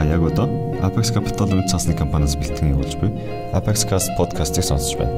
Та 0.00 0.06
яг 0.06 0.22
одоо 0.24 0.48
Apex 0.80 1.12
Capital 1.12 1.52
үнэ 1.52 1.68
цасны 1.68 1.92
компаниас 1.92 2.32
бэлтгэн 2.32 2.72
явуулж 2.72 2.96
буй 3.04 3.12
Apex 3.52 3.84
Cast 3.84 4.08
podcast-ыг 4.16 4.64
сонсож 4.64 4.96
байна. 4.96 5.12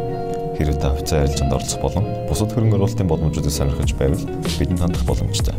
Хэрвээ 0.59 0.83
та 0.83 0.91
хувьцаа 0.91 1.23
ярилцанд 1.23 1.55
оролцох 1.55 1.79
болон 1.79 2.05
бусад 2.27 2.51
хөрөнгө 2.51 2.83
оруулалтын 2.83 3.07
боломжуудыг 3.07 3.55
сонирхож 3.55 3.95
байвал 3.95 4.27
бидэнд 4.59 4.83
хандах 4.83 5.07
боломжтой. 5.07 5.55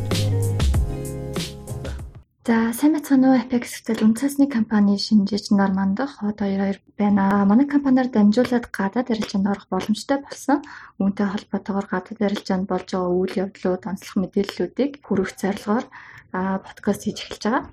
За 2.44 2.76
сайн 2.76 3.00
байцгаана 3.00 3.32
уу 3.32 3.40
Apex 3.40 3.64
Capital 3.88 4.12
үнэ 4.12 4.20
цасны 4.20 4.52
компани 4.52 5.00
шинжээч 5.00 5.56
Нормандах 5.56 6.20
хот 6.20 6.44
22 6.44 6.84
байна. 7.00 7.48
Манай 7.48 7.64
компаниар 7.64 8.12
дамжуулаад 8.12 8.68
гадаад 8.76 9.08
арилжаанд 9.08 9.48
орох 9.48 9.72
боломжтой 9.72 10.20
болсон. 10.20 10.60
Үүнтэй 11.00 11.32
холбоотойгоор 11.32 11.88
гадаад 11.88 12.20
арилжаанд 12.28 12.68
болж 12.68 12.92
байгаа 12.92 13.08
үйл 13.08 13.40
явдлууд, 13.48 13.88
онцлог 13.88 14.20
мэдээллүүдийг 14.20 15.00
хүргэх 15.00 15.32
зорилгоор 15.40 15.88
подкаст 16.36 17.08
хийж 17.08 17.24
эхэлж 17.24 17.44
байгаа. 17.48 17.64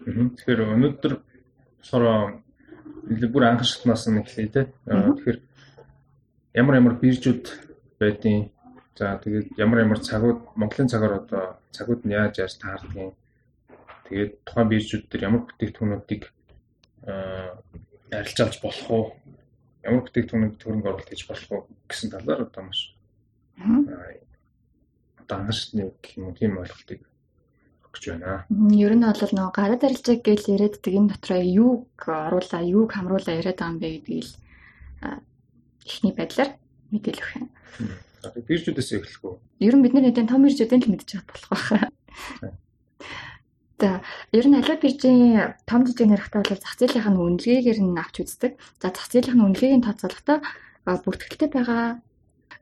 Тэгэхээр 0.00 0.60
өнөөдөр 0.64 1.14
болохоор 1.80 2.40
бүр 3.32 3.44
анхан 3.44 3.68
шатнаас 3.68 4.08
нь 4.08 4.20
эхлэе 4.20 4.48
те. 4.48 4.62
Тэгэхээр 4.88 5.38
ямар 6.56 6.74
ямар 6.80 6.94
биржүүд 6.96 7.44
байдیں۔ 8.00 8.48
За 8.96 9.16
тэгээд 9.16 9.56
ямар 9.56 9.84
ямар 9.84 10.00
цагууд 10.00 10.56
Монголын 10.60 10.92
цагаар 10.92 11.24
одоо 11.24 11.44
цагууд 11.72 12.04
нь 12.04 12.12
яаж 12.12 12.40
яаж 12.40 12.56
таардгийг 12.60 13.16
тэгээд 14.08 14.32
тухайн 14.44 14.68
биржүүд 14.68 15.04
дээр 15.08 15.26
ямар 15.28 15.42
бүтээгдэхүүнүүдийг 15.48 16.22
арилж 18.12 18.38
авч 18.40 18.56
болох 18.60 18.88
уу? 18.92 19.04
Ямар 19.84 20.04
бүтээгдэхүүнүүд 20.04 20.56
төрөнг 20.60 20.84
оруулалт 20.84 21.08
хийж 21.08 21.24
болох 21.28 21.48
уу 21.52 21.60
гэсэн 21.88 22.12
талаар 22.12 22.44
одоо 22.44 22.62
маш 22.64 22.80
одоо 25.20 25.52
шатны 25.52 25.92
гэх 26.00 26.20
юм 26.20 26.36
тийм 26.36 26.60
ойлголтыг 26.60 27.00
өгч 27.90 28.04
байна. 28.14 28.46
Ер 28.72 28.94
нь 28.94 29.04
бол 29.04 29.34
нөгөө 29.34 29.54
гараад 29.54 29.82
арилжааг 29.84 30.20
гэж 30.22 30.42
яриаддаг 30.54 30.94
энэ 30.94 31.10
дотроо 31.14 31.42
юуг 31.42 31.98
оруулаа, 32.06 32.62
юуг 32.62 32.90
хамруулаа 32.94 33.34
яриад 33.38 33.58
байгаа 33.58 33.74
юм 33.74 33.78
бэ 33.82 33.88
гэдгийг 33.98 34.24
л 34.24 34.32
эхний 35.84 36.14
байдлаар 36.14 36.50
мэдээлэх 36.94 37.30
юм. 37.36 37.48
Биржүүдээс 38.20 38.90
эхлэх 38.94 39.22
үү? 39.24 39.34
Ер 39.64 39.74
нь 39.74 39.82
бид 39.82 39.94
нар 39.94 40.06
хэдийн 40.06 40.30
том 40.30 40.44
биржүүдийн 40.44 40.82
л 40.86 40.92
мэдчих 40.92 41.24
болох 41.26 41.50
байх. 41.50 42.54
За 43.80 44.04
ер 44.36 44.46
нь 44.46 44.56
аливаа 44.60 44.76
биржийн 44.76 45.56
том 45.64 45.88
жижиг 45.88 46.04
наригтай 46.04 46.44
бол 46.44 46.60
зах 46.60 46.76
зээлийн 46.76 47.16
үнэлгээгээр 47.16 47.80
нь 47.80 47.96
авч 47.96 48.16
үздэг. 48.20 48.60
За 48.76 48.92
зах 48.92 49.08
зээлийн 49.08 49.40
үнэлгээгийн 49.40 49.84
тооцоолохдоо 49.88 50.38
бүртгэлтэй 50.84 51.48
байгаа 51.48 52.04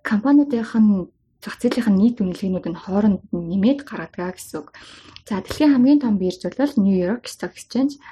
компаниудынх 0.07 0.73
нь 0.79 1.11
зах 1.43 1.55
зээлийн 1.63 1.95
нийт 1.95 2.19
үнэлгээнүүд 2.19 2.67
нь 2.71 2.83
хооронд 2.83 3.21
нэмээд 3.31 3.87
гаргадаг 3.87 4.37
гэсэн 4.37 4.59
үг. 4.59 4.75
За 5.29 5.39
дэлхийн 5.39 5.73
хамгийн 5.75 6.03
том 6.03 6.19
бирж 6.19 6.43
бол 6.43 6.75
New 6.83 6.99
York 6.99 7.31
Stock 7.31 7.55
Exchange, 7.55 8.03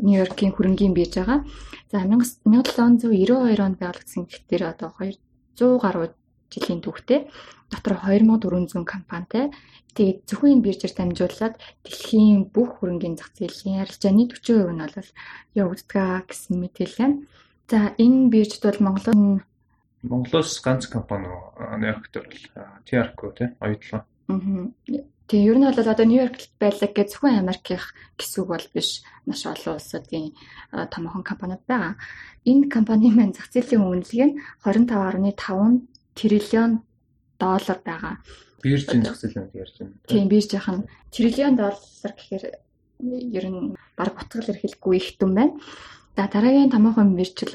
Нью-Йоркийн 0.00 0.56
хөрөнгийн 0.56 0.96
бирж 0.96 1.20
байгаа. 1.20 1.44
За 1.92 2.00
1792 2.08 3.60
онд 3.60 3.76
байгуулагдсан 3.76 4.24
гэхээр 4.24 4.62
одоо 4.72 4.90
200 4.96 5.82
гаруй 5.84 6.08
жилийн 6.50 6.80
түүхтэй 6.80 7.28
дотор 7.70 7.94
2400 8.02 8.84
компанитай. 8.84 9.52
Тэгээд 9.94 10.26
зөвхөн 10.26 10.52
энэ 10.58 10.64
биржээр 10.66 10.94
дамжуулаад 10.94 11.54
дэлхийн 11.84 12.50
бүх 12.54 12.78
хөрөнгийн 12.78 13.18
зах 13.18 13.30
зээлийн 13.34 13.82
арилжааны 13.82 14.24
40% 14.30 14.72
нь 14.72 14.82
бол 14.82 15.10
явагддаг 15.54 16.30
гэсэн 16.30 16.54
мэдээлэл. 16.58 17.26
За 17.70 17.94
энэ 17.98 18.30
биржд 18.30 18.62
бол 18.62 18.80
Монголын 18.82 19.42
Монголоос 20.02 20.60
ганц 20.60 20.86
компани 20.86 21.28
Нью-Йоркт 21.28 22.14
бол 22.16 22.36
TRQ 22.88 23.20
тий 23.36 23.48
оюутлаа. 23.60 24.04
Аа. 24.28 24.70
Тэгээ 25.30 25.46
ер 25.46 25.58
нь 25.60 25.66
бол 25.68 25.78
одоо 25.78 26.06
Нью-Йоркт 26.08 26.56
байлаг 26.58 26.90
гэж 26.90 27.08
зөвхөн 27.14 27.38
Америкийнх 27.38 27.94
гэсэн 28.18 28.42
үг 28.42 28.48
бол 28.50 28.68
биш. 28.74 29.04
Маш 29.28 29.46
олон 29.46 29.78
улсуудын 29.78 30.34
томоохон 30.90 31.22
компаниуд 31.22 31.62
байгаа. 31.68 31.94
Энэ 32.48 32.66
компанийн 32.66 33.14
маань 33.14 33.36
зах 33.36 33.52
зээлийн 33.52 33.84
үнэлгээ 33.84 34.26
нь 34.26 34.38
25.5 34.64 35.86
триллион 36.18 36.72
доллар 37.38 37.78
байгаа. 37.84 38.14
Биржийн 38.64 39.04
зах 39.04 39.22
зээлийн 39.22 39.54
ярьж 39.54 39.74
байна. 39.78 39.94
Тийм 40.08 40.26
биржийнх 40.26 40.68
нь 40.72 40.88
триллион 41.14 41.54
доллар 41.54 42.12
гэхээр 42.16 42.44
ер 43.38 43.46
нь 43.52 43.76
баг 43.94 44.16
утгал 44.16 44.50
эрхэлгүй 44.50 44.96
их 44.96 45.14
дүн 45.20 45.32
байна. 45.36 45.54
За 46.16 46.26
дараагийн 46.26 46.74
томоохон 46.74 47.14
биржил 47.14 47.54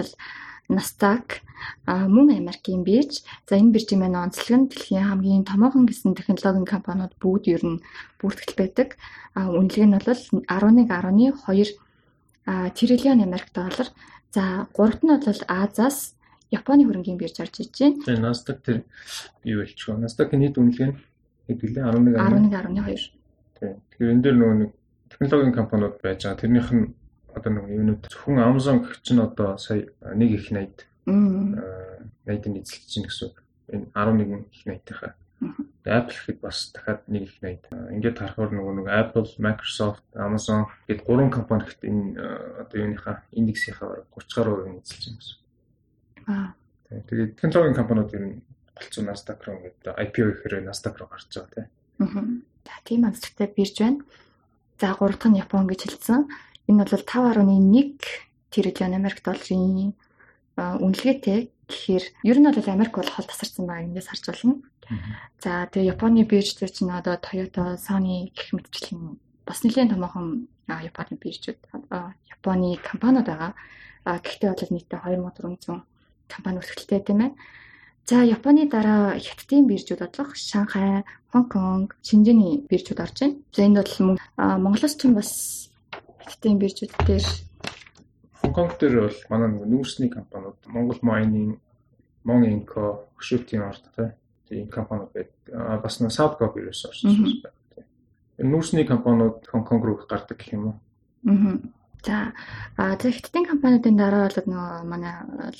Nasdaq 0.69 1.44
мөн 1.88 2.28
Америкийн 2.36 2.84
бирж. 2.84 3.24
За 3.50 3.56
энэ 3.58 3.72
биржийн 3.74 4.02
маань 4.02 4.30
онцлог 4.30 4.56
нь 4.60 4.70
дэлхийн 4.70 5.08
хамгийн 5.10 5.44
томоохон 5.46 5.86
гэсэн 5.86 6.16
технологийн 6.16 6.66
компаниуд 6.66 7.14
бүгд 7.22 7.46
ер 7.52 7.64
нь 7.66 7.84
бүртгэл 8.20 8.56
байдаг. 8.58 8.98
Үнэлгээ 9.36 9.88
нь 9.88 9.96
бол 9.96 10.06
11.2 10.06 11.76
триллион 12.78 13.20
Америк 13.26 13.50
доллар. 13.54 13.88
За 14.32 14.68
гуравт 14.76 15.04
нь 15.04 15.10
бол 15.10 15.42
Азаас 15.48 16.16
Японы 16.52 16.86
хөрөнгийн 16.86 17.18
бирж 17.18 17.42
орж 17.42 17.56
иж 17.60 17.74
байна. 17.74 18.06
Тэгээ 18.06 18.22
Nasdaq 18.22 18.60
тэр 18.62 18.78
юу 19.44 19.66
болчихгоо. 19.66 19.98
Nasdaq-ийн 19.98 20.42
нийт 20.46 20.58
үнэлгээ 20.62 20.88
нь 20.94 20.98
хэд 21.50 21.60
гэлээ 21.62 21.84
11.2. 21.90 23.18
Тийм. 23.58 23.82
Тэгэхээр 23.90 24.14
энэ 24.14 24.24
дээр 24.24 24.38
нөгөө 24.38 24.58
нэг 24.62 24.72
технологийн 25.10 25.58
компаниуд 25.58 25.96
байж 26.06 26.20
байгаа. 26.22 26.42
Тэрнийх 26.42 26.70
нь 26.70 26.94
одоо 27.34 27.52
нэг 27.52 27.66
юунууд 27.66 28.02
зөвхөн 28.08 28.46
Amazon 28.46 28.78
гэх 28.86 29.02
чинь 29.02 29.26
одоо 29.26 29.58
сая 29.58 29.90
нэг 30.16 30.30
их 30.38 30.52
80 30.54 30.86
80-ын 31.06 32.60
эзэлж 32.62 32.86
чинь 32.90 33.06
гэсэн 33.06 33.30
үг. 33.30 33.38
Энэ 33.70 33.88
11 33.94 34.50
их 34.52 34.66
80-ийнхаа. 34.66 35.14
Apple 35.86 36.16
гэхэд 36.18 36.40
бас 36.42 36.72
дахиад 36.74 37.06
нэг 37.08 37.30
их 37.30 37.38
80. 37.42 37.94
Ингээд 37.94 38.18
харахаар 38.18 38.52
нөгөө 38.56 38.74
нэг 38.82 38.88
Apple, 38.90 39.30
Microsoft, 39.38 40.02
Amazon 40.18 40.66
гэд 40.90 41.06
гурван 41.06 41.30
компани 41.30 41.66
гэхэд 41.70 41.86
энэ 41.86 42.18
одоо 42.66 42.78
юуныхаа 42.82 43.22
индексийнхаа 43.30 44.10
30 44.10 44.34
гаруй 44.34 44.54
хувийг 44.56 44.82
эзэлж 44.82 45.02
чинь 45.04 45.20
гэсэн. 45.22 45.38
Аа. 46.26 46.58
Тэгээд 46.90 47.38
технологийн 47.38 47.78
компаниуд 47.78 48.14
ер 48.18 48.24
нь 48.26 48.42
болцсон 48.74 49.06
Nasdaq 49.06 49.40
руу 49.46 49.62
ингээд 49.62 49.94
IPO 49.94 50.26
ихээр 50.34 50.66
Nasdaq 50.66 50.98
руу 50.98 51.10
гарч 51.12 51.30
байгаа 51.30 51.54
тийм. 51.54 51.70
Аа. 52.02 52.26
За 52.66 52.74
тийм 52.82 53.06
онцлогтой 53.06 53.48
бирж 53.54 53.78
байна. 53.78 54.02
За 54.82 54.98
гурав 54.98 55.22
дахь 55.22 55.30
нь 55.30 55.38
Япон 55.38 55.70
гэж 55.70 55.86
хэлсэн. 55.86 56.26
Энэ 56.66 56.82
бол 56.82 57.06
5.1 57.06 58.02
триллион 58.50 58.94
Америк 58.98 59.22
долларын 59.22 59.94
үнэлгээтэй 60.58 61.52
гэхээр 61.68 62.04
ер 62.24 62.38
нь 62.40 62.48
бол 62.48 62.70
Америк 62.72 62.96
бол 62.96 63.10
хол 63.10 63.28
тасарсан 63.28 63.66
байгаа 63.66 63.86
эндээс 63.86 64.10
харж 64.10 64.24
болно. 64.30 64.56
За 65.42 65.66
тэгээ 65.68 65.98
Японы 65.98 66.24
бирж 66.24 66.56
дээр 66.56 66.72
чинь 66.72 66.94
одоо 66.94 67.18
Toyota, 67.18 67.76
Sony 67.76 68.32
гэх 68.32 68.54
мэтчлэн 68.54 69.18
бас 69.46 69.66
нэлийн 69.66 69.90
томоохон 69.90 70.48
Японы 70.70 71.18
биржүүд 71.18 71.60
Японы 72.30 72.78
компаниуд 72.82 73.26
байгаа. 73.26 73.54
Гэхдээ 74.06 74.50
бол 74.54 74.72
нийтдээ 74.74 75.00
2400 75.02 75.84
компани 76.30 76.58
үүсгэлтэй 76.62 77.02
тийм 77.02 77.22
ээ. 77.26 77.32
За 78.06 78.22
Японы 78.22 78.70
дараа 78.70 79.18
хятадын 79.18 79.66
биржүүд 79.66 80.06
бодлого 80.06 80.38
Шанхай, 80.38 81.02
Хонконг, 81.34 81.98
Шинжээний 82.06 82.62
биржүүд 82.70 83.02
орж 83.02 83.18
байна. 83.22 83.42
За 83.50 83.66
энд 83.66 83.78
бол 83.82 84.18
Монголоос 84.38 84.94
ч 84.98 85.10
бас 85.10 85.32
хятадын 86.22 86.62
биржүүд 86.62 86.94
дээр 87.10 87.26
Хонконг 88.56 88.80
дээр 88.80 89.12
бол 89.12 89.20
манай 89.28 89.50
нүүрсний 89.52 90.08
компаниуд 90.08 90.56
Монгол 90.72 91.00
Mining, 91.04 91.60
Mon 92.24 92.48
Inco, 92.48 93.12
Хөшөөтийн 93.20 93.68
орд 93.68 93.84
тийм 94.48 94.72
компаниуд 94.72 95.12
байдаг. 95.12 95.84
Бас 95.84 96.00
нэг 96.00 96.16
Southco 96.16 96.48
биржээс 96.56 96.88
орж 96.88 97.00
байна. 97.04 97.52
Нүүрсний 98.40 98.88
компаниуд 98.88 99.44
Хонконг 99.44 99.84
руу 99.84 100.00
гардаг 100.08 100.40
гэх 100.40 100.56
юм 100.56 100.64
уу? 100.72 100.76
Аа. 101.28 101.60
За 102.08 102.32
за 102.80 103.12
хятадын 103.12 103.44
компаниудын 103.44 104.00
дараа 104.00 104.32
бол 104.32 104.48
нөгөө 104.48 104.88
манай 104.88 105.14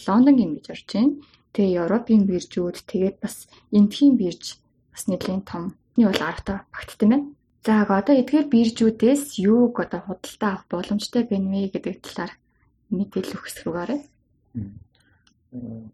Лондонгийн 0.08 0.56
бирж 0.56 0.72
орж 0.72 0.88
байна. 0.88 1.20
Тэгээ 1.52 1.84
Европын 1.84 2.24
биржүүд 2.24 2.78
тэгээд 2.88 3.20
бас 3.20 3.52
Индийн 3.76 4.16
бирж 4.16 4.56
бас 4.96 5.04
нэлийн 5.12 5.44
том. 5.44 5.76
Нэг 6.00 6.16
бол 6.16 6.24
10 6.32 6.48
та 6.48 6.64
багттай 6.72 7.08
байна. 7.12 7.28
За 7.66 7.84
одоо 7.84 8.16
эдгээр 8.16 8.48
биржүүдээс 8.48 9.36
юуг 9.44 9.84
одоо 9.84 10.00
худалдаа 10.00 10.64
авах 10.64 10.66
боломжтой 10.72 11.28
байна 11.28 11.52
вэ 11.52 11.76
гэдэг 11.76 12.00
талаар 12.00 12.32
мэдээлэл 12.92 13.36
өгөх 13.36 13.50
хэрэгээрээ. 13.50 14.02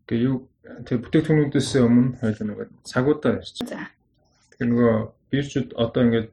Тэгээ 0.07 0.25
юу 0.27 0.47
тэг 0.88 0.97
бүтээгдэхүүнүүдээс 1.05 1.69
өмнө 1.79 2.17
хоёул 2.19 2.47
нэг 2.47 2.59
цагуудаа 2.83 3.39
ярьчих. 3.39 3.67
За. 3.67 3.88
Тэгэхээр 4.55 4.69
нөгөө 4.71 4.93
биржүүд 5.31 5.69
одоо 5.77 6.01
ингээд 6.03 6.29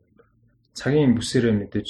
цагийн 0.75 1.13
бүсээрээ 1.15 1.55
мэдээж 1.55 1.89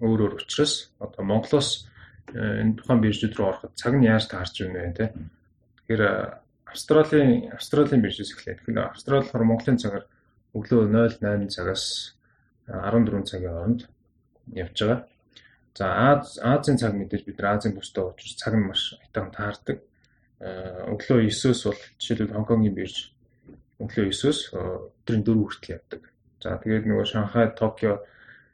өөр 0.00 0.20
өөр 0.24 0.32
учраас 0.40 0.90
одоо 0.98 1.22
Монголоос 1.26 1.86
энэ 2.34 2.78
тухайн 2.78 3.00
биржүүд 3.02 3.34
рүү 3.36 3.46
ороход 3.46 3.72
цаг 3.74 3.92
нь 3.98 4.06
яаж 4.06 4.30
таарч 4.30 4.54
байна 4.62 4.86
вэ 4.86 4.94
те. 4.96 5.06
Тэгэхээр 5.84 6.02
Австралийн 6.70 7.50
Австралийн 7.50 8.02
биржээс 8.02 8.32
эхлээд. 8.34 8.62
Тэгэхээр 8.62 8.90
Австрали 8.94 9.26
болохоор 9.26 9.44
Монголын 9.44 9.82
цагаар 9.82 10.04
өглөө 10.54 10.82
08 11.18 11.50
цагаас 11.50 12.14
14 12.70 13.26
цагийн 13.26 13.50
хооронд 13.50 13.80
явж 14.54 14.76
байгаа. 14.78 15.09
За 15.80 16.12
Аз 16.12 16.36
Азийн 16.36 16.76
цаг 16.76 16.92
мэдээж 16.92 17.24
бид 17.24 17.40
нар 17.40 17.56
Азийн 17.56 17.72
бүстэй 17.72 18.04
учраас 18.04 18.36
цаг 18.36 18.52
нь 18.52 18.68
маш 18.68 19.00
айтайхан 19.00 19.32
таардаг. 19.32 19.78
Өглөө 20.92 21.24
9-өөс 21.32 21.60
бол 21.64 21.80
жишээлбэл 21.96 22.36
Хонконгийн 22.36 22.76
бирж 22.76 22.96
өглөө 23.80 24.12
9-өөс 24.12 24.40
өдрийн 24.60 25.24
4 25.24 25.40
хүртэл 25.40 25.72
явдаг. 25.80 26.02
За 26.44 26.60
тэгээд 26.60 26.84
нөгөө 26.84 27.06
Шанхай, 27.08 27.48
Токио 27.56 28.04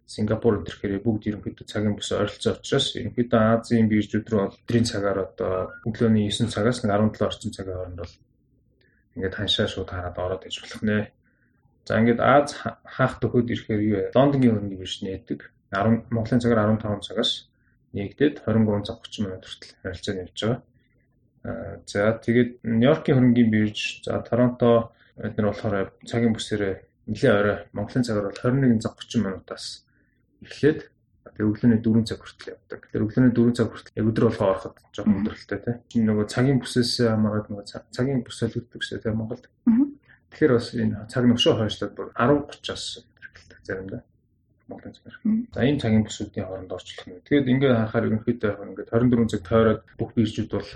Сингапур 0.06 0.62
өдрөхээр 0.62 1.02
бүгд 1.02 1.26
ерөнхийдөө 1.26 1.67
цагийн 1.67 1.99
бүс 1.99 2.14
ойролцоо 2.14 2.62
учраас 2.62 2.94
ерөнхийдөө 2.94 3.43
Азийн 3.58 3.90
биржүүд 3.90 4.26
рүү 4.31 4.43
өдрийн 4.46 4.87
цагаар 4.87 5.26
одоо 5.26 5.75
өглөөний 5.82 6.31
9 6.31 6.46
цагаас 6.55 6.87
17 6.87 7.26
орчим 7.26 7.50
цагийн 7.50 7.75
хооронд 7.75 8.06
бол 8.06 8.14
ингээд 9.19 9.34
ханшаа 9.34 9.67
шууд 9.67 9.90
хараад 9.90 10.14
ороод 10.14 10.46
иж 10.46 10.62
болох 10.62 10.82
нэ. 10.87 11.11
За 11.90 11.99
ингээд 11.99 12.23
Аз 12.23 12.55
хаах 12.55 13.19
төхөд 13.19 13.50
ирэхээр 13.50 13.82
юу? 13.82 13.99
Лондонгийн 14.14 14.55
хөрөнгөний 14.55 14.78
бирж 14.78 15.02
нээдэг. 15.02 15.56
10 15.73 16.11
Монголын 16.11 16.43
цагаар 16.43 16.77
15 16.77 17.07
цагаас 17.07 17.49
нэгдээд 17.97 18.45
23 18.45 18.87
цаг 18.87 18.99
30 19.03 19.25
минут 19.25 19.45
хүртэл 19.47 19.75
харилцаа 19.83 20.15
нэрж 20.15 20.39
байгаа. 20.43 20.61
За 21.87 22.13
тэгээд 22.19 22.51
Нью-Йоркийн 22.67 23.17
хөрөнгөний 23.17 23.51
бирж, 23.51 24.03
за 24.05 24.19
Торонто 24.27 24.91
эдгээр 25.17 25.47
болохоор 25.47 25.95
цагийн 26.05 26.35
бүсээрээ 26.35 26.75
нэлээ 27.07 27.33
орой 27.33 27.59
Монголын 27.73 28.05
цагаар 28.05 28.29
бол 28.29 28.43
21 28.43 28.83
цаг 28.83 28.95
30 28.99 29.23
минутаас 29.23 29.87
эхлээд 30.43 30.91
тэгээ 31.37 31.51
өглөөний 31.53 31.81
4 31.85 32.09
цаг 32.09 32.19
хүртэл 32.25 32.53
явдаг. 32.57 32.81
Тэгэхээр 32.89 33.05
өглөөний 33.07 33.33
4 33.37 33.57
цаг 33.57 33.69
хүртэл 33.71 33.99
яг 34.01 34.07
өдөр 34.11 34.25
болгоо 34.27 34.49
ороход 34.51 34.77
жоохон 34.91 35.21
өдрөлттэй 35.21 35.61
тий. 35.61 35.75
Чинь 35.93 36.07
нөгөө 36.09 36.27
цагийн 36.33 36.59
бүсээс 36.59 36.93
хамаагаад 37.05 37.47
нөгөө 37.53 37.65
цагийн 37.93 38.21
бүс 38.25 38.37
солигддог 38.41 38.83
шээ 38.83 39.01
тий 39.05 39.12
Монголд. 39.12 39.45
Тэгэхээр 40.33 40.53
бас 40.57 40.69
энэ 40.73 40.97
цаг 41.12 41.25
нөхшөө 41.29 41.55
хойшлоод 41.61 41.93
бүр 41.93 42.09
10:30-аас 42.17 42.85
эхэлдэг 43.05 43.61
заримдаа. 43.69 44.03
Монголын 44.69 44.95
цагаар. 44.95 45.17
За 45.55 45.61
энэ 45.63 45.81
цагийн 45.83 46.05
бүсүүдийн 46.07 46.47
хооронд 46.47 46.73
орчлох 46.75 47.07
нь. 47.07 47.23
Тэгээд 47.27 47.51
ингээд 47.53 47.75
харахаар 47.77 48.07
ерөнхийдөө 48.11 48.53
ингээд 48.67 48.91
24 48.93 49.33
цаг 49.33 49.43
тойроод 49.47 49.83
бүх 49.99 50.11
биржүүд 50.15 50.51
бол 50.53 50.71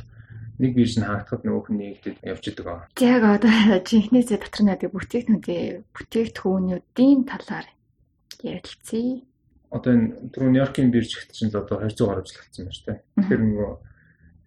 нэг 0.60 0.72
бирж 0.76 0.94
нь 0.98 1.08
хаагдахад 1.08 1.42
нөгөөх 1.44 1.68
нь 1.72 1.80
нэгдэд 1.80 2.16
явж 2.22 2.44
идэг 2.48 2.66
аа. 2.68 2.86
Яг 3.00 3.22
одоо 3.24 3.50
жинхнээсээ 3.82 4.38
дотор 4.38 4.64
нэг 4.68 4.80
бүтээгдэхүүнүүдийн 4.92 5.82
бүтээгдэхүүнүүдийн 5.96 7.20
талаар 7.26 7.66
ярилцъя 8.44 9.24
одоо 9.70 9.92
энэ 9.94 10.34
түрүү 10.34 10.50
Нью-Йоркийн 10.50 10.90
бирж 10.90 11.10
ихт 11.14 11.30
чинь 11.30 11.50
л 11.54 11.62
одоо 11.62 11.78
200 11.78 12.10
гаруй 12.10 12.24
жил 12.26 12.42
болсон 12.42 12.66
байна 12.66 12.74
шүү 12.74 12.86
дээ. 12.90 12.98
Тэгэхээр 13.22 13.42
нөгөө 13.46 13.70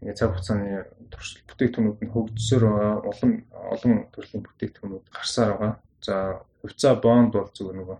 ингээ 0.04 0.18
цаг 0.20 0.30
хугацааны 0.36 0.70
туршилт 1.12 1.48
бүтээгдэхүүнүүд 1.48 2.00
нь 2.04 2.12
хөгжсөөр 2.12 2.64
байгаа. 2.68 2.96
Улам 3.08 3.32
олон 3.72 3.94
төрлийн 4.12 4.44
бүтээгдэхүүнүүд 4.44 5.06
гарсаар 5.16 5.52
байгаа. 5.56 5.74
За 6.04 6.16
хувьцаа 6.60 6.94
бонд 7.00 7.32
бол 7.32 7.52
зүгээр 7.56 7.78
нөгөө 7.80 8.00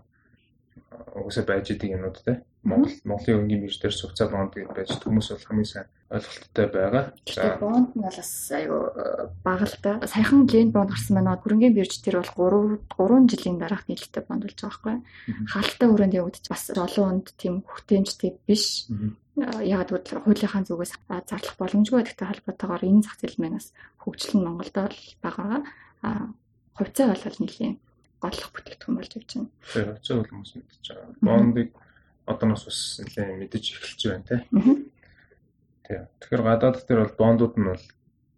угсаа 1.14 1.44
байж 1.44 1.70
идэг 1.70 1.94
юмнууд 1.94 2.18
те. 2.24 2.42
Монгол 2.64 2.96
Монголын 3.04 3.44
өнгийн 3.44 3.62
бирж 3.62 3.78
дээр 3.78 3.94
хувьцаа 3.94 4.28
бонд 4.32 4.54
гэж 4.56 4.68
байж 4.72 4.90
хүмүүс 4.98 5.28
бол 5.30 5.46
хамгийн 5.46 5.68
сайн 5.68 5.88
ойлголттой 6.10 6.66
байгаа. 6.72 7.04
За 7.28 7.58
бонд 7.60 7.90
нь 7.94 8.02
бол 8.02 8.18
бас 8.18 8.32
айгүй 8.50 8.82
э, 8.94 9.26
бага 9.44 9.66
л 9.68 9.76
да. 9.84 9.92
Саяхан 10.08 10.48
лен 10.48 10.70
бонд 10.72 10.90
гарсан 10.90 11.14
байна. 11.18 11.36
Хөрөнгөний 11.38 11.76
бирж 11.76 11.92
тэр 12.00 12.24
бол 12.24 12.32
3 12.32 12.80
3 12.96 13.30
жилийн 13.30 13.58
дараах 13.60 13.84
нийлэлтэй 13.86 14.22
бонд 14.24 14.42
болж 14.48 14.58
байгаа 14.58 14.72
байхгүй. 14.72 14.96
Хаалттай 15.52 15.88
өрөөнд 15.92 16.18
явагдаж 16.18 16.46
бас 16.48 16.62
олон 16.72 17.06
онд 17.10 17.26
тийм 17.36 17.54
хүртээмжтэй 17.68 18.30
биш. 18.48 18.88
Э, 19.36 19.60
яг 19.60 19.92
л 19.92 20.00
хуулийнхаа 20.00 20.64
зүгээс 20.64 20.92
зарлах 21.28 21.56
боломжгүй 21.60 22.00
гэдэгтэй 22.00 22.26
холбоотойгоор 22.32 22.82
энэ 22.86 23.04
зах 23.04 23.20
зээл 23.20 23.38
маань 23.38 23.58
бас 23.60 23.76
хөгжил 24.00 24.40
нь 24.40 24.46
Монголд 24.46 24.72
бол 24.72 24.98
бага 25.20 25.42
байгаа. 25.44 25.62
А 26.00 26.08
хувьцаа 26.80 27.12
бол 27.12 27.38
нэлийн 27.44 27.76
голлох 28.24 28.50
бүтээгдэхүүн 28.56 28.96
болж 28.96 29.12
явж 29.12 29.30
байна. 29.36 29.50
Тийм, 29.68 29.84
хувьцаа 29.92 30.16
бол 30.16 30.30
хүмүүс 30.32 30.52
мэдчихэж 30.56 30.86
байгаа. 30.88 31.12
Бондыг 31.20 31.70
одоо 32.24 32.46
нас 32.48 32.64
бас 32.64 32.80
нэлээд 33.04 33.38
мэдэж 33.40 33.64
эхэлж 33.76 34.00
байна 34.08 34.24
те. 34.24 34.36
Тийм. 35.84 36.02
Тэгэхээр 36.18 36.42
гадаад 36.48 36.76
дээр 36.88 37.00
бол 37.04 37.20
бондууд 37.20 37.54
нь 37.60 37.68
бол 37.68 37.84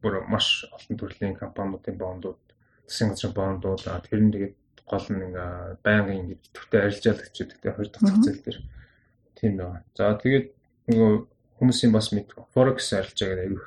бүр 0.03 0.15
маш 0.27 0.67
олон 0.75 0.97
төрлийн 0.99 1.39
компаниудын 1.39 1.97
бондууд, 1.99 2.43
засгийн 2.87 3.15
газрын 3.15 3.35
бондууд, 3.39 3.83
тэр 3.87 4.21
нь 4.23 4.35
тэгээд 4.35 4.57
гол 4.87 5.07
нь 5.11 5.25
ингээ 5.27 5.51
байнгын 5.83 6.19
ингэ 6.21 6.35
төвтэй 6.55 6.81
арилжаалагч 6.83 7.35
гэдэг 7.39 7.59
тийм 7.63 7.75
хоёр 7.75 7.89
дахь 7.91 8.07
зах 8.07 8.19
зээл 8.23 8.43
дээр 8.43 8.59
тийм 9.39 9.53
байна. 9.59 9.83
За 9.95 10.15
тэгээд 10.15 10.47
нөгөө 10.91 11.13
хүмүүсийн 11.59 11.93
бас 11.95 12.11
мэд 12.15 12.29
forex 12.55 12.79
арилжаа 12.95 13.29
гэдэг 13.31 13.47
аюух 13.47 13.67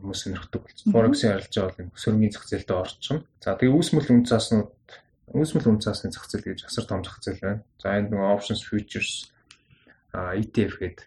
хүмүүс 0.00 0.20
сонирхдаг 0.24 0.60
болсон. 0.64 0.92
Forex-ийн 0.92 1.32
арилжаа 1.36 1.64
бол 1.68 1.80
энэ 1.84 1.94
сөрөнгийн 1.94 2.34
зах 2.34 2.46
зээлдээ 2.48 2.78
орчихно. 2.80 3.24
За 3.44 3.54
тэгээ 3.54 3.76
үүсмэл 3.76 4.10
үн 4.10 4.24
цааснууд 4.24 4.70
үүсмэл 5.30 5.68
үн 5.70 5.78
цаасны 5.78 6.10
зах 6.10 6.26
зээл 6.26 6.48
гэж 6.50 6.60
асар 6.66 6.84
том 6.90 7.00
зах 7.06 7.22
зээл 7.22 7.44
байна. 7.44 7.62
За 7.78 7.94
энд 7.94 8.10
нөгөө 8.10 8.34
options 8.34 8.62
futures 8.66 9.30
а 10.10 10.34
ETF 10.34 10.74
гэдэг 10.82 11.06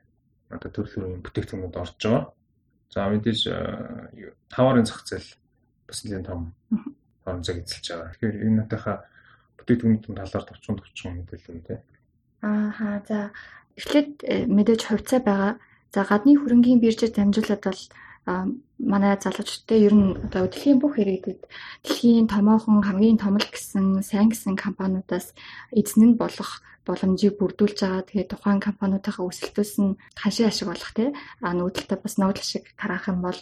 одоо 0.56 0.70
төрөлхтөрийн 0.72 1.24
бүтээгдэхүүнүүд 1.26 1.76
орж 1.76 2.00
байгаа. 2.00 2.24
За 2.94 3.10
мэдээж 3.12 3.42
таварын 4.48 4.88
зах 4.88 5.04
зээл 5.04 5.30
бас 5.90 6.00
нэлээд 6.08 6.30
том 6.30 6.56
хонцог 7.28 7.58
эзэлж 7.60 7.86
байгаа. 7.92 8.12
Тэгэхээр 8.16 8.36
энэ 8.48 8.58
натайхаа 8.64 8.98
бүтээгдэхүүнүүдийн 9.60 10.18
талаар 10.20 10.46
товчхон 10.48 10.78
товчхон 10.80 11.14
мэдээлэл 11.20 11.56
үү 11.60 11.68
те. 11.68 11.76
Ааха 12.44 13.04
за 13.08 13.18
эхлээд 13.76 14.12
э, 14.24 14.46
мэдээж 14.48 14.82
хувьцаа 14.88 15.20
байгаа. 15.20 15.54
За 15.94 16.04
гадны 16.08 16.40
хөрөнгийн 16.40 16.80
биржээр 16.84 17.14
дамжуулаад 17.16 17.64
бол 17.64 17.82
манай 18.26 19.16
залуучдтай 19.20 19.80
ер 19.88 19.94
нь 19.96 20.16
одоо 20.28 20.48
дэлхийн 20.48 20.80
бүх 20.80 21.00
иргэдэд 21.00 21.42
дэлхийн 21.84 22.28
томоохон 22.32 22.84
хамгийн 22.84 23.20
том 23.20 23.36
л 23.36 23.48
гэсэн 23.52 24.04
сайн 24.04 24.32
гэсэн 24.32 24.56
компаниудаас 24.56 25.36
эзэн 25.72 26.16
нь 26.16 26.20
болох 26.20 26.64
боломжийг 26.88 27.40
бүрдүүлж 27.40 27.80
байгаа. 27.80 28.04
Тэгээд 28.08 28.32
тухайн 28.32 28.60
компаниудынхаа 28.60 29.28
өсөлтөөс 29.28 29.74
нь 29.80 29.98
хашиг 30.20 30.52
ашиг 30.52 30.68
болох 30.68 30.92
тий. 30.92 31.16
А 31.40 31.56
нүүдэлтэй 31.56 32.00
бас 32.00 32.16
ноодл 32.20 32.44
шиг 32.44 32.76
тараах 32.76 33.08
юм 33.08 33.24
бол 33.24 33.40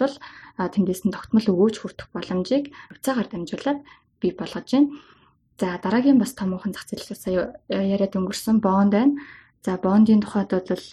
тэндээс 0.61 1.01
нь 1.05 1.13
тогтмол 1.13 1.45
өгөөж 1.49 1.75
хүртэх 1.81 2.07
боломжийг 2.13 2.69
хувьцаагаар 2.93 3.27
дамжуулаад 3.33 3.79
бий 4.21 4.33
болгож 4.37 4.69
байна. 4.69 4.93
За 5.57 5.77
дараагийн 5.81 6.21
бас 6.21 6.33
томоохон 6.37 6.73
зах 6.73 6.85
зээл 6.85 7.17
сая 7.17 7.57
яриад 7.69 8.13
өнгөрсөн 8.13 8.61
бонд 8.61 8.93
байна. 8.93 9.17
За 9.65 9.77
бондын 9.77 10.21
тухайд 10.21 10.53
бол 10.53 10.85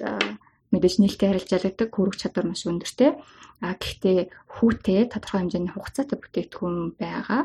мэдээж 0.72 0.94
нээлттэй 1.00 1.28
харилцаалагддаг 1.32 1.88
хүрэх 1.92 2.16
чадвар 2.20 2.46
маш 2.52 2.62
өндөртэй. 2.68 3.16
А 3.64 3.74
гэхдээ 3.74 4.18
хүүтэй 4.52 5.08
тодорхой 5.08 5.40
хэмжээний 5.48 5.72
хугацаатай 5.72 6.18
бүтээгдэхүүн 6.20 6.76
байгаа. 7.00 7.42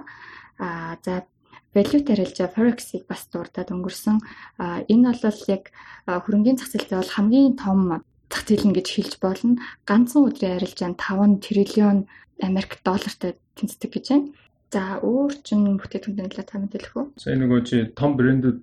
А 0.60 1.00
за 1.02 1.26
value 1.74 2.04
тарилжаа 2.06 2.52
forex-ийг 2.54 3.08
бас 3.08 3.26
дурдаад 3.32 3.74
өнгөрсөн. 3.74 4.18
А 4.60 4.84
энэ 4.86 5.16
бол 5.16 5.42
яг 5.50 5.74
хөрөнгөний 6.06 6.60
зах 6.60 6.70
зээлтэй 6.70 7.00
бол 7.00 7.16
хамгийн 7.16 7.56
том 7.58 7.80
зах 8.30 8.44
зээл 8.46 8.68
нь 8.70 8.78
гэж 8.78 8.88
хэлж 8.94 9.14
болно. 9.24 9.58
Ганцхан 9.88 10.28
өдрийн 10.30 10.60
арилжаа 10.60 10.90
нь 10.92 11.00
5 11.00 11.42
триллион 11.42 12.00
Америк 12.44 12.84
доллартай 12.86 13.40
тэнцдэг 13.58 13.90
гэж 13.90 14.06
байна. 14.12 14.28
За 14.70 15.02
өөр 15.02 15.32
чин 15.46 15.80
бүтээгдэхүүн 15.82 16.30
талаар 16.30 16.50
та 16.50 16.58
мэдээлэх 16.62 16.94
үү? 16.98 17.06
Сая 17.18 17.38
нөгөө 17.38 17.62
чи 17.66 17.78
том 17.94 18.18
брэндүүд 18.18 18.62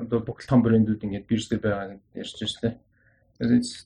одоо 0.00 0.18
бүх 0.20 0.44
том 0.44 0.60
брэндүүд 0.64 1.04
ингээд 1.04 1.28
бирж 1.28 1.48
дээр 1.48 1.60
байгаа 1.64 1.96
ярьж 2.16 2.36
байна 2.40 2.52
шүү 2.52 2.62
дээ 2.64 2.74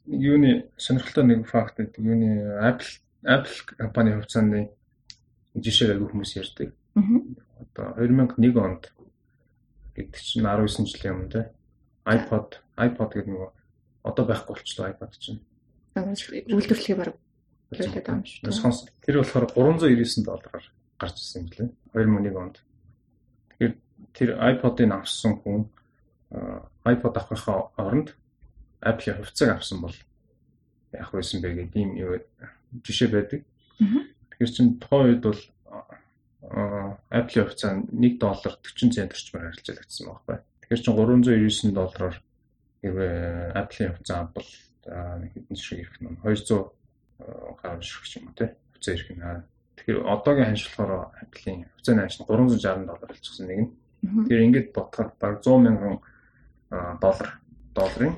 юуны 0.07 0.69
сонирхолтой 0.77 1.25
нэг 1.25 1.49
факт 1.49 1.81
гэдэг 1.81 2.03
юуны 2.05 2.61
Apple 2.61 3.01
Apple 3.25 3.77
компани 3.77 4.13
хувьцааны 4.13 4.71
жишээг 5.57 5.97
агай 5.97 6.09
хүмүүс 6.09 6.33
ярьдаг. 6.37 6.75
Одоо 6.97 7.97
2001 7.97 8.57
онд 8.61 8.93
гэдэг 9.97 10.21
чинь 10.21 10.45
19 10.45 10.93
жилийн 10.93 11.15
өмнө 11.17 11.33
те 11.33 11.43
iPod 12.05 12.61
iPod 12.77 13.11
гэдэг 13.17 13.33
нөгөө 13.33 13.51
одоо 14.05 14.25
байхгүй 14.29 14.53
болчихлоо 14.55 14.93
iPod 14.93 15.11
чинь. 15.17 15.41
Үйлдвэрлэхийг 15.97 16.99
баг 17.01 17.17
хэлээд 17.73 18.05
байгаа 18.05 18.21
юм 18.21 18.29
шүү. 18.29 18.53
Сонс. 18.53 18.85
Тэр 19.01 19.25
болохоор 19.25 19.51
399 19.57 20.23
доллараар 20.23 20.67
гарч 21.01 21.17
ирсэн 21.17 21.49
юм 21.49 21.51
лээ. 21.57 21.69
2001 21.97 22.37
онд. 22.37 22.57
Тэгэхээр 23.57 23.75
тэр 24.13 24.31
iPod-ыг 24.37 24.91
авсан 24.93 25.41
хүн 25.41 25.73
iPod 26.85 27.15
авахынхаа 27.17 27.73
оронд 27.81 28.13
Apple-ийн 28.81 29.19
хувьцааг 29.19 29.51
авсан 29.57 29.81
бол 29.81 29.97
яах 30.93 31.11
байсан 31.13 31.41
бэ 31.41 31.55
гэдэг 31.55 31.77
ийм 31.77 31.91
жишээ 32.85 33.09
байдаг. 33.13 33.41
Тэгэхээр 33.79 34.53
чин 34.53 34.79
тухайн 34.81 35.09
үед 35.17 35.23
бол 35.25 35.43
Apple-ийн 37.11 37.47
хувьцаа 37.47 37.71
1 37.91 38.19
доллар 38.21 38.55
40 38.63 38.93
цент 38.93 39.13
орчмоор 39.13 39.45
харилцаагдсан 39.51 40.07
байгаа 40.07 40.25
байхгүй. 40.27 40.39
Тэгэхээр 40.61 40.83
чин 40.85 40.95
399 40.95 41.75
доллараар 41.75 42.17
хэрвээ 42.81 43.53
Apple-ийн 43.57 43.93
хувьцаа 43.97 44.19
авбал 44.23 44.51
хэдэн 44.87 45.57
шиг 45.57 45.79
ирэх 45.83 45.99
нь 46.01 46.17
200 46.23 46.71
гаруй 47.63 47.83
шиг 47.83 48.05
юм 48.21 48.29
уу 48.29 48.37
те 48.39 48.55
хувьцаа 48.73 48.95
ирэх 48.95 49.11
нь. 49.11 49.23
Тэгэхээр 49.77 49.99
одоогийн 50.05 50.49
ханшлахаар 50.53 50.93
Apple-ийн 51.25 51.67
хувьцааны 51.75 52.01
ханшлах 52.05 52.29
360 52.29 52.87
доллар 52.87 53.11
болчихсон 53.11 53.47
нэг 53.49 53.59
нь. 53.61 53.71
Тэгэхээр 54.05 54.47
ингээд 54.47 54.69
бодоход 54.77 55.13
баг 55.19 55.35
100 55.43 55.65
мянган 55.65 55.97
доллар 57.01 57.29
долларын 57.75 58.15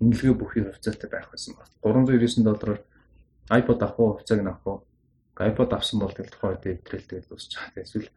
үнэлгээ 0.00 0.34
бүхий 0.36 0.62
хувьцаатай 0.64 1.08
байх 1.10 1.30
байсан 1.32 1.56
байна. 1.56 1.72
399 1.82 2.44
доллараар 2.44 2.80
iPod 3.50 3.80
авах 3.82 3.98
уу, 4.00 4.12
хувьцааг 4.18 4.40
нь 4.42 4.50
авах 4.50 4.66
уу? 4.66 4.78
iPod 5.36 5.70
авсан 5.76 6.00
бол 6.00 6.12
тэгэл 6.12 6.32
тухайн 6.32 6.56
үед 6.56 6.64
эвдрэлтэй 6.80 7.20
дуусч 7.28 7.52
байгаа. 7.56 7.84
Эсвэл 7.84 8.08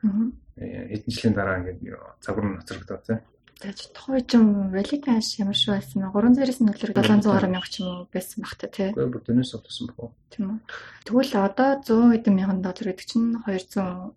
хэдэн 0.55 1.12
жилийн 1.12 1.36
дараа 1.36 1.59
ингээд 1.59 1.79
цагур 2.24 2.45
нь 2.48 2.55
ноцрогдоо 2.55 3.00
тийм. 3.03 3.19
Тэгэж 3.59 3.79
тухайн 3.91 4.24
ч 4.24 4.31
юм 4.39 4.71
валиташ 4.71 5.27
ямар 5.43 5.57
шүү 5.59 5.75
байсан 5.75 6.00
бэ? 6.00 6.15
399 6.15 6.95
доллар 6.95 7.12
700 7.19 7.27
гаруй 7.27 7.51
мянга 7.51 7.67
ч 7.67 7.83
юм 7.83 8.07
байсан 8.07 8.39
баг 8.39 8.55
та 8.55 8.67
тий. 8.71 8.89
Үгүй 8.95 9.12
бүр 9.12 9.24
тэнэс 9.27 9.51
олсон 9.59 9.91
баг. 9.91 10.15
Тийм 10.31 10.43
үү. 10.48 10.59
Тэгвэл 11.03 11.33
одоо 11.43 11.69
100 11.83 12.24
хэдэн 12.24 12.36
мянган 12.39 12.63
доллар 12.63 12.88
гэдэг 12.95 13.03
чинь 13.03 13.36
280 13.43 14.15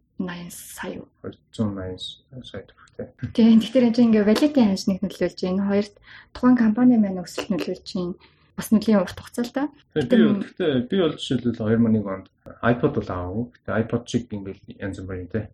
сая. 0.55 1.03
280 1.27 2.47
сая 2.47 2.63
төгрөг 3.11 3.33
Тийм. 3.33 3.59
Тэгэхээр 3.61 3.89
энэ 3.89 4.03
ингээ 4.07 4.25
валидын 4.29 4.69
ханш 4.71 4.85
нэг 4.87 4.99
нөлөөлж 5.03 5.39
байна. 5.43 5.69
Хоёрт 5.71 5.95
тухайн 6.35 6.57
компани 6.59 6.97
маань 7.01 7.23
өсөлт 7.23 7.49
нөлөөлж 7.51 7.89
байна. 7.95 8.15
Бас 8.57 8.69
нэлийн 8.69 9.01
урт 9.01 9.19
хугацаа 9.19 9.45
л 9.45 9.55
да. 9.57 9.65
Би 9.97 10.05
гэхдээ 10.05 10.73
би 10.87 10.97
бол 11.01 11.17
жишээлбэл 11.17 11.57
2001 11.57 12.05
онд 12.05 12.27
iPod 12.61 12.93
бол 12.99 13.11
аав. 13.11 13.37
Гэтэ 13.57 13.71
iPod 13.83 14.03
чиг 14.05 14.29
ингээл 14.29 14.63
янз 14.77 15.01
бүр 15.01 15.25
юм 15.25 15.31
те. 15.33 15.49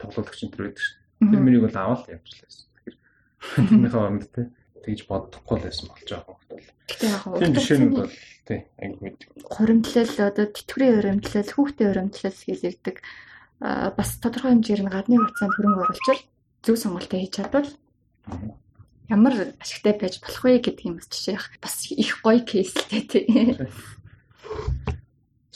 Тоглоулагч 0.00 0.40
энэ 0.42 0.54
төр 0.56 0.64
байдаг. 0.72 0.86
Тэр 1.20 1.40
мөрийг 1.44 1.62
бол 1.68 1.76
аваад 1.76 2.08
явчихлаа. 2.08 2.50
Тэгэхээр 2.50 2.96
тэрнийхээ 3.68 4.00
оронд 4.00 4.26
те 4.32 4.42
тэгж 4.86 5.00
бодохгүй 5.10 5.56
л 5.58 5.66
байсан 5.66 5.86
болж 5.90 6.06
байгаа 6.06 6.30
юм 6.30 6.40
бол. 6.46 6.68
Тийм 6.86 7.52
жишээнүүд 7.58 7.94
бол 7.98 8.14
тий 8.46 8.60
англи 8.78 9.00
мэд. 9.02 9.20
Хуримтлал 9.50 10.14
одоо 10.22 10.46
тэтгэврийн 10.46 10.94
хуримтлал, 10.96 11.50
хүүхдийн 11.50 11.90
хуримтлал 11.90 12.38
гэж 12.46 12.60
ирдэг. 12.62 12.96
Аа 13.60 13.90
бас 13.98 14.10
тодорхой 14.22 14.54
хэмжээр 14.54 14.82
нь 14.86 14.94
гадны 14.94 15.18
хугацаанд 15.18 15.54
хөрөнгө 15.58 15.82
оруулчвал 15.82 16.22
зөв 16.66 16.76
сонголтоо 16.76 17.22
хийж 17.22 17.38
чадвал 17.38 17.70
ямар 19.08 19.54
ашигтай 19.62 19.94
байж 19.94 20.18
болох 20.18 20.42
вэ 20.42 20.58
гэдэг 20.58 20.86
юм 20.90 20.98
бас 20.98 21.06
жишээ 21.06 21.38
бас 21.62 21.86
их 21.94 22.18
гоё 22.26 22.42
кейс 22.42 22.74
л 22.74 23.06
тий. 23.06 23.54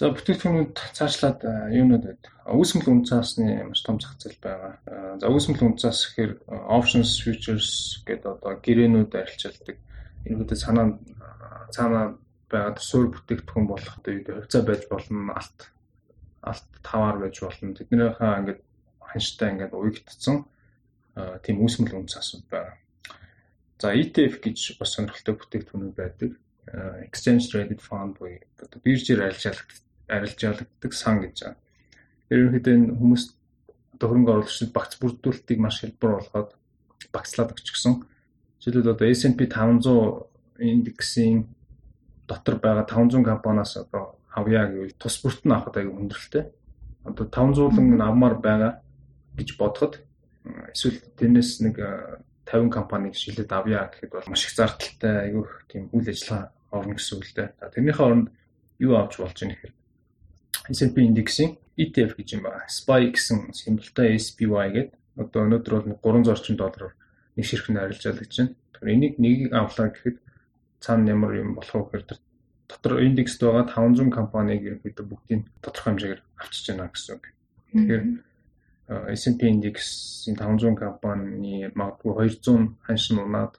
За 0.00 0.08
бүтээгдэхүүнүүд 0.16 0.96
цаашлаад 0.96 1.44
юунууд 1.76 2.04
байд. 2.08 2.24
Үүсмэл 2.48 2.88
үн 2.88 3.04
цаасны 3.04 3.68
маш 3.68 3.84
том 3.84 4.00
зах 4.00 4.16
зээл 4.16 4.40
байгаа. 4.40 5.20
За 5.20 5.28
үүсмэл 5.28 5.60
үн 5.60 5.76
цаас 5.76 6.08
гэхээр 6.16 6.40
options, 6.72 7.20
futures 7.20 8.00
гэдэг 8.08 8.40
одоо 8.40 8.56
гэрээнүүд 8.64 9.12
арилжаалдаг. 9.12 9.76
Энэгээр 10.24 10.56
санаа 10.56 10.96
цаанаа 11.68 12.16
байгаа 12.48 12.80
төсөөр 12.80 13.12
бүтээгдэхүүн 13.12 13.66
болох 13.68 14.00
үед 14.00 14.26
хувьцаа 14.32 14.62
байж 14.64 14.88
болно, 14.88 15.36
алт 15.36 15.68
алт 16.48 16.68
таваар 16.80 17.20
байж 17.20 17.36
болно. 17.44 17.76
Тэднийхээ 17.76 18.38
ингээд 18.40 18.60
ханштай 19.04 19.52
ингээд 19.52 19.76
уягдсан 19.76 20.48
тийм 21.14 21.62
үүсмэл 21.64 21.96
үн 21.98 22.08
цаасууд 22.10 22.46
байгаа. 22.50 22.76
За 23.80 23.94
ETF 23.96 24.44
гэж 24.44 24.76
бас 24.76 24.94
сонирхолтой 24.94 25.34
бүтээгдэхүүнүүд 25.40 25.96
байдаг. 25.96 26.36
Exchange 27.06 27.48
Traded 27.48 27.80
Fund 27.80 28.20
буюу 28.20 28.38
биржээр 28.84 29.24
арилжаалагддаг 29.24 30.92
сан 30.92 31.24
гэж 31.24 31.36
байна. 31.48 31.58
Ерөнхийдөө 32.30 32.74
энэ 32.76 32.94
хүмүүс 32.94 33.24
хөрөнгө 34.00 34.32
оруулагчид 34.32 34.72
багц 34.76 34.94
бүрдүүлэлтийг 35.00 35.58
маш 35.58 35.80
хэлбэр 35.82 36.12
болгоод 36.20 36.50
багцлаад 37.12 37.52
өгчихсөн. 37.56 38.04
Жишээлбэл 38.60 38.94
одоо 38.94 39.08
S&P 39.08 39.48
500 39.48 40.28
индексийн 40.60 41.48
дотор 42.28 42.60
байгаа 42.60 42.84
500 42.84 43.24
компаниас 43.24 43.76
одоо 43.76 44.20
авъя 44.30 44.68
гэвэл 44.68 45.00
тус 45.00 45.16
бүрт 45.24 45.42
нь 45.44 45.52
авахд 45.52 45.76
аягүй 45.76 45.96
хүндрэлтэй. 45.96 46.44
Одоо 47.08 47.26
500-ын 47.26 48.00
авмаар 48.04 48.36
байгаа 48.38 48.72
гэж 49.34 49.56
бодоход 49.58 50.04
эсвэл 50.44 50.98
тэрнээс 51.18 51.60
нэг 51.64 51.76
50 52.48 52.70
компаниг 52.70 53.14
шилээд 53.14 53.52
авъя 53.52 53.90
гэхэд 53.90 54.10
бол 54.10 54.30
маш 54.30 54.46
их 54.46 54.54
зардалтай 54.56 55.30
аягүй 55.30 55.46
тийм 55.70 55.88
үйл 55.94 56.08
ажиллагаа 56.08 56.50
орно 56.70 56.94
гэсэн 56.94 57.14
үг 57.18 57.24
л 57.26 57.34
дээ. 57.36 57.48
Тэрнийхээ 57.74 58.06
оронд 58.06 58.28
юу 58.78 58.94
авч 58.96 59.14
болж 59.20 59.36
байгаа 59.38 59.50
нэхэр 59.54 59.72
S&P 60.70 60.96
индексийн 61.02 61.50
ETF 61.78 62.12
гэж 62.18 62.28
юм 62.34 62.42
байна. 62.46 62.66
SPY 62.66 63.14
гэсэн 63.14 63.38
символтой 63.54 64.18
SPY 64.18 64.66
гэдэг. 64.74 64.98
Одоо 65.20 65.40
өнөөдөр 65.46 65.74
бол 66.02 66.22
300 66.22 66.34
орчим 66.34 66.56
доллараар 66.56 66.94
нэг 67.36 67.44
ширхэг 67.46 67.76
арилжаалж 67.76 68.18
байна. 68.18 68.54
Тэгэхээр 68.74 68.94
энийг 68.94 69.14
нэгийг 69.18 69.52
авлаа 69.52 69.88
гэхэд 69.90 70.16
цаана 70.80 71.10
ямар 71.10 71.32
юм 71.36 71.54
болох 71.54 71.92
вэ 71.92 72.02
гэхээр 72.02 72.20
дотор 72.70 72.92
индекст 73.02 73.42
байгаа 73.42 73.66
500 73.66 74.10
компаниг 74.10 74.62
ерөнхийдөө 74.62 75.06
бүгдийг 75.06 75.40
тодорхой 75.60 75.90
хэмжээгээр 75.92 76.22
авчиж 76.38 76.64
байна 76.70 76.90
гэсэн 76.90 77.14
үг. 77.14 77.24
Тэгэхээр 77.74 78.04
S&P 78.90 79.40
индексийн 79.46 80.36
500 80.36 80.74
компани 80.74 81.70
магадгүй 81.78 82.34
200 82.42 82.74
ханш 82.86 83.04
нь 83.14 83.22
унаад 83.22 83.54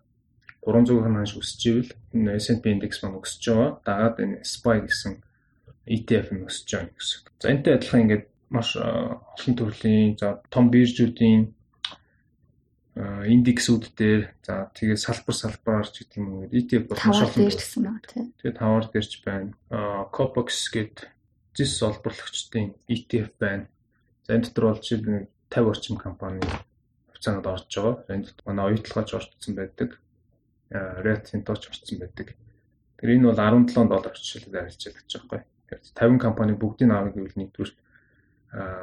300 0.68 1.08
ханш 1.08 1.32
өсөж 1.40 1.62
ивэл 1.72 1.92
энэ 2.14 2.36
S&P 2.36 2.64
индекс 2.76 3.00
маань 3.02 3.20
өсөж 3.24 3.44
байгаа. 3.48 3.72
Дагаад 3.88 4.18
энэ 4.20 4.44
SPY 4.44 4.78
гэсэн 4.86 5.14
ETF 5.88 6.28
нь 6.36 6.46
өсөж 6.46 6.68
байгаа 6.68 6.94
гэсэн. 7.00 7.20
За 7.40 7.48
энтэй 7.48 7.74
адилхан 7.80 8.04
ингээд 8.04 8.26
маш 8.52 8.76
олон 8.76 9.54
төрлийн 9.56 10.20
за 10.20 10.44
том 10.52 10.68
биржүүдийн 10.68 11.56
индексүүд 13.00 13.96
дээр 13.96 14.36
за 14.44 14.68
тэгээ 14.76 15.00
салбар 15.00 15.36
салбараар 15.36 15.88
ч 15.88 16.04
гэдэг 16.04 16.20
юм 16.20 16.28
уу 16.44 16.52
ETF 16.52 16.84
бол 16.92 17.00
маш 17.08 17.22
олон 17.24 17.48
гэсэн 17.48 17.82
байна 17.88 18.04
тийм. 18.04 18.28
Тэгээ 18.36 18.60
тавар 18.60 18.86
дээрч 18.92 19.14
байна. 19.24 19.56
Copox 20.12 20.68
гээд 20.76 21.08
зис 21.56 21.80
олборлогчдын 21.80 22.76
ETF 22.92 23.32
байна. 23.40 23.66
Энэ 24.32 24.46
дотор 24.48 24.66
бол 24.72 24.82
жишээл 24.82 25.28
50 25.52 25.70
орчим 25.70 25.98
компани 25.98 26.42
хувьцаанд 27.12 27.46
орж 27.46 27.68
байгаа. 27.68 28.06
Энэ 28.10 28.26
дотор 28.32 28.46
манай 28.48 28.66
оюутлагаач 28.72 29.10
орцсон 29.14 29.54
байдаг. 29.56 30.00
Red 30.72 31.28
Center-ч 31.28 31.68
орцсон 31.68 31.98
байдаг. 32.00 32.28
Тэр 32.98 33.10
энэ 33.12 33.28
бол 33.28 33.40
17 33.40 33.76
доллар 33.76 34.16
жишээлбэл 34.16 34.62
арилжаалагч 34.64 35.12
байгаа 35.12 35.44
байхгүй. 35.44 35.80
50 35.96 36.20
компани 36.20 36.54
бүгдийг 36.56 36.92
авах 36.92 37.14
гэвэл 37.16 37.40
нэгдүгээр 37.40 37.72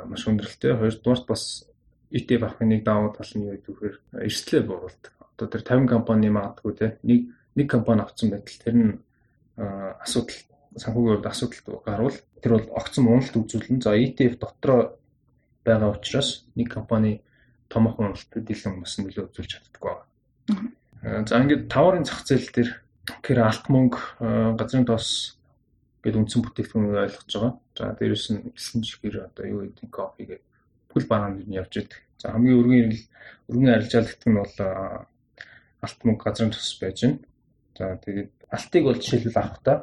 маш 0.08 0.22
өндөрлөлтэй. 0.28 0.76
Хоёрдугаарт 0.76 1.26
бас 1.28 1.64
ETF 2.12 2.42
авахын 2.44 2.68
нэг 2.68 2.84
давуу 2.84 3.12
тал 3.12 3.32
нь 3.36 3.44
юу 3.48 3.56
вэхээр 3.56 3.96
эрсдлээ 4.24 4.62
бууруулдаг. 4.64 5.12
Одоо 5.36 5.46
тэр 5.48 5.62
50 5.64 5.88
компани 5.88 6.28
магадгүй 6.32 6.72
те 6.76 6.86
нэг 7.04 7.28
нэг 7.52 7.66
компани 7.68 8.00
авсан 8.00 8.32
байтал 8.32 8.58
тэр 8.64 8.76
нь 8.76 8.92
асуудал 9.56 10.40
санхүүгийн 10.76 11.14
хувьд 11.20 11.28
асуудалд 11.28 11.84
гарвал 11.84 12.18
тэр 12.40 12.52
бол 12.56 12.66
огцон 12.80 13.04
уналт 13.12 13.34
үзүүлнэ. 13.36 13.84
За 13.84 13.92
ETF 13.92 14.34
дотроо 14.40 14.80
байгаа 15.68 15.94
учраас 15.94 16.48
нэг 16.56 16.72
компани 16.72 17.20
томох 17.68 17.98
уналтад 18.00 18.48
илүү 18.48 18.80
бас 18.80 18.96
нөлөө 18.98 19.28
үзүүлж 19.28 19.50
чаддаггүй 19.52 19.92
байна. 19.92 21.26
За 21.28 21.38
ингээд 21.38 21.68
таварын 21.68 22.04
зах 22.08 22.25
зээл 22.25 22.48
дээр 22.52 22.70
гэхээр 23.08 23.40
алт 23.44 23.66
мөнгө 23.68 24.00
газрын 24.56 24.88
тос 24.88 25.38
гэдэг 26.02 26.20
үндсэн 26.25 26.42
бүтээгдэхүүнийг 26.42 26.96
ойлгож 26.96 27.28
байгаа. 27.28 27.52
За 27.76 27.92
дээрэс 27.98 28.26
нь 28.32 28.40
элсэн 28.56 28.80
чихэр 28.82 29.28
одоо 29.28 29.44
юу 29.44 29.60
гэдэг 29.68 29.90
кофе 29.92 30.25
гэдэг 30.25 30.44
бүл 30.90 31.06
бараанд 31.06 31.44
нь 31.44 31.56
явж 31.56 31.72
идэг. 31.76 32.00
За 32.18 32.32
хамгийн 32.32 32.58
өргөн 32.58 32.92
өргөн 33.52 33.75
арилжаалагт 33.76 34.22
нь 34.25 34.38
бол 34.40 34.56
алт 35.84 36.00
мөнгө 36.02 36.25
газрын 36.25 36.50
тус 36.50 36.72
байж 36.80 36.98
байна. 37.04 37.18
За 37.76 37.84
тэгээд 38.00 38.32
алтыг 38.50 38.82
бол 38.84 38.98
жишээлбэл 38.98 39.38
авахдаа 39.38 39.76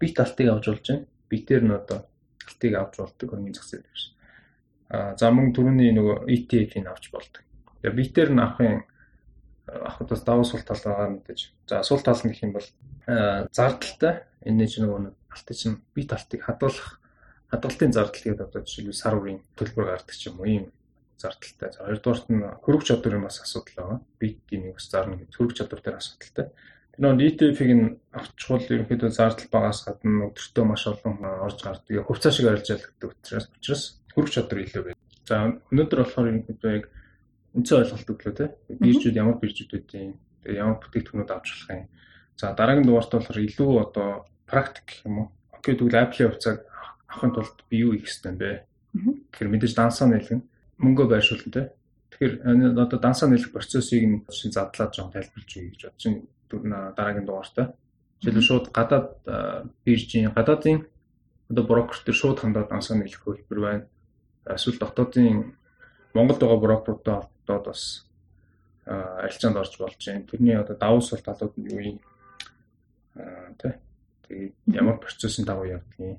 бит 0.00 0.16
алтыг 0.18 0.46
авч 0.48 0.64
болж 0.66 0.86
байна. 0.88 1.06
Битээр 1.30 1.64
нь 1.68 1.76
одоо 1.76 1.98
алтыг 2.48 2.72
авч 2.74 2.94
болдог 2.98 3.28
өргөн 3.30 3.54
зах 3.54 3.68
зээл 3.68 3.86
биш. 3.86 4.04
За 4.90 5.30
мөн 5.30 5.52
түрүүний 5.54 5.94
нөгөө 5.94 6.26
ETF-ийг 6.34 6.86
авч 6.90 7.10
болдог. 7.14 7.42
Тэгээ 7.78 7.94
битээр 7.94 8.30
нь 8.34 8.42
авахын 8.42 8.82
авахд 9.70 10.10
бас 10.10 10.22
давуу 10.26 10.44
сул 10.44 10.62
тал 10.66 10.82
байгаа 10.82 11.14
мэдээж. 11.14 11.40
За 11.70 11.82
сул 11.86 12.02
тал 12.02 12.18
нь 12.18 12.30
гэх 12.34 12.42
юм 12.42 12.58
бол 12.58 12.68
зардалтай 13.54 14.26
энэ 14.42 14.66
чинь 14.66 14.84
нөгөө 14.84 15.14
алтыг 15.30 15.56
чинь 15.56 15.78
бит 15.94 16.10
алтыг 16.10 16.42
хадгалах 16.42 16.98
хадгалтын 17.54 17.94
зардал 17.94 18.18
гэдэг 18.18 18.46
одоо 18.46 18.60
жишээлбэл 18.66 18.98
сар 18.98 19.14
үрийн 19.14 19.40
төлбөр 19.54 19.86
гардаг 19.94 20.16
ч 20.18 20.26
юм 20.26 20.42
уу 20.42 20.50
ийм 20.50 20.66
зардалтай. 21.18 21.70
За 21.70 21.86
хоёрдугаарт 21.86 22.26
нь 22.30 22.42
хөрөг 22.62 22.82
чадварын 22.82 23.26
бас 23.26 23.38
асуудал 23.42 23.76
байгаа. 23.78 23.98
Битийн 24.18 24.62
нэг 24.70 24.78
ус 24.78 24.90
зарна 24.90 25.18
гэж 25.18 25.30
хөрөг 25.34 25.54
чадвар 25.54 25.82
дээр 25.82 26.00
асуудалтай. 26.02 26.46
Тэр 26.94 27.00
нөгөө 27.06 27.26
ETF-ийг 27.30 27.70
нь 27.74 27.86
авчвал 28.10 28.64
ерөнхийдөө 28.64 29.10
зардал 29.14 29.48
багаас 29.54 29.86
гадна 29.86 30.30
өдөртөө 30.30 30.64
маш 30.66 30.82
олон 30.90 31.14
орж 31.46 31.58
гардаг. 31.62 32.06
Хувьцаа 32.06 32.32
шиг 32.32 32.46
арилжаалагддаг 32.50 33.10
учраас 33.14 33.46
учраас 33.54 33.84
хөрөг 34.20 34.30
чадвар 34.30 34.60
илүү 34.60 34.82
байна. 34.84 35.00
За 35.24 35.36
өнөөдөр 35.72 35.98
болохоор 36.04 36.30
ерөнхийдөө 36.30 36.72
яг 36.76 36.84
үнцэн 37.56 37.78
ойлголт 37.80 38.12
өглөө 38.12 38.34
те. 38.36 38.46
Биржүүд 38.68 39.16
ямар 39.16 39.36
биржүүд 39.40 39.72
үүдийн 39.72 40.12
тэгээ 40.44 40.60
ямар 40.60 40.78
бүтээгдэхүүнүүд 40.84 41.30
авч 41.32 41.48
болох 41.50 41.70
юм. 41.72 41.88
За 42.36 42.52
дараагийн 42.52 42.86
дугаарт 42.86 43.12
болохоор 43.16 43.38
илүү 43.40 43.70
одоо 43.80 44.08
практик 44.44 44.84
гэх 44.86 45.06
юм 45.08 45.16
уу. 45.18 45.28
Окей 45.56 45.74
тэгвэл 45.74 46.00
Apple-ийн 46.04 46.30
хувьцааг 46.30 46.58
авахын 47.08 47.32
тулд 47.34 47.58
би 47.68 47.76
юу 47.80 47.92
хийх 47.96 48.06
ёстой 48.06 48.32
юм 48.32 48.38
бэ? 48.38 48.64
Тэгэхээр 49.32 49.50
мэдээж 49.50 49.74
дансаа 49.74 50.06
нэлгэн 50.08 50.40
мөнгөө 50.78 51.06
байршуулна 51.10 51.52
те. 51.52 51.62
Тэгэхээр 52.10 52.34
одоо 52.78 52.98
дансаа 53.00 53.28
нэлэх 53.28 53.50
процессыг 53.52 54.02
нь 54.04 54.22
шин 54.30 54.52
задлаад 54.52 54.94
жоон 54.94 55.10
тайлбарлаж 55.14 55.50
өгье 55.56 55.72
гэж 55.74 55.82
байна 55.88 56.92
дараагийн 56.96 57.26
дугаартай. 57.26 57.66
Жишээлбэл 58.20 58.48
шууд 58.48 58.66
гадаад 58.74 59.08
биржийн 59.84 60.34
гадаадын 60.34 60.86
одоо 61.50 61.64
брокер 61.64 61.98
төр 62.04 62.14
шууд 62.14 62.38
хандаад 62.40 62.68
дансаа 62.68 62.96
нэлэх 62.98 63.22
хөлбөр 63.22 63.60
байна. 63.60 63.86
Эсвэл 64.54 64.78
дотоодын 64.78 65.54
Монголд 66.14 66.40
байгаа 66.40 66.58
брокеруудтай 66.58 67.14
холбогдоод 67.14 67.64
бас 67.66 67.82
арилжаанд 68.86 69.56
орж 69.56 69.78
болж 69.78 69.98
байна. 70.06 70.26
Тэрний 70.26 70.56
одоо 70.56 70.76
давуу 70.76 71.00
сул 71.00 71.22
талууд 71.22 71.54
нь 71.56 71.70
юу 71.70 71.80
юм? 71.80 71.98
Тий. 73.60 73.74
Тэгээд 74.26 74.54
ямар 74.66 74.98
процессын 74.98 75.44
дагуу 75.44 75.66
явдгийг. 75.66 76.18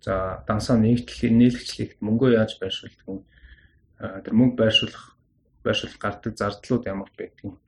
За 0.00 0.44
дансаа 0.48 0.76
нэгтлэх 0.80 1.30
нийлэгчлэгт 1.30 2.00
мөнгөө 2.00 2.30
яаж 2.40 2.56
байршуулдаг 2.58 3.06
юм? 3.06 3.20
Тэр 4.00 4.34
мөнгө 4.34 4.56
байршуулах 4.56 5.16
байршуулах 5.64 5.98
гардаг 5.98 6.32
зардлууд 6.36 6.86
ямар 6.88 7.10
байдгийг 7.18 7.60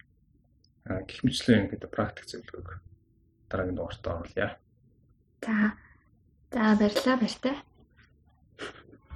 гэх 0.84 1.20
мэтлэн 1.24 1.70
ингээд 1.70 1.88
практик 1.88 2.26
зөвлөгөөг 2.28 2.80
дараагийн 3.48 3.76
дугаартаа 3.76 4.20
оруулъя. 4.20 4.58
За. 5.44 5.72
За 6.52 6.76
баярлалаа 6.76 7.16
баяртай. 7.16 7.54